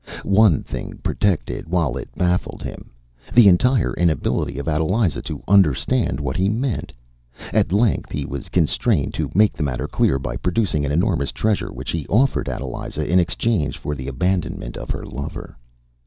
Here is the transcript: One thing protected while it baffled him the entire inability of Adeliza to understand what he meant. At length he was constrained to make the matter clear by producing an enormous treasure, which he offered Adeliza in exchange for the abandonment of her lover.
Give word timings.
One 0.23 0.63
thing 0.63 0.97
protected 1.03 1.69
while 1.69 1.95
it 1.95 2.09
baffled 2.17 2.63
him 2.63 2.91
the 3.35 3.47
entire 3.47 3.93
inability 3.93 4.57
of 4.57 4.67
Adeliza 4.67 5.21
to 5.25 5.43
understand 5.47 6.19
what 6.19 6.35
he 6.35 6.49
meant. 6.49 6.91
At 7.53 7.71
length 7.71 8.11
he 8.11 8.25
was 8.25 8.49
constrained 8.49 9.13
to 9.13 9.29
make 9.35 9.53
the 9.53 9.61
matter 9.61 9.87
clear 9.87 10.17
by 10.17 10.37
producing 10.37 10.83
an 10.87 10.91
enormous 10.91 11.31
treasure, 11.31 11.71
which 11.71 11.91
he 11.91 12.07
offered 12.07 12.47
Adeliza 12.49 13.05
in 13.05 13.19
exchange 13.19 13.77
for 13.77 13.93
the 13.93 14.07
abandonment 14.07 14.75
of 14.75 14.89
her 14.89 15.05
lover. 15.05 15.55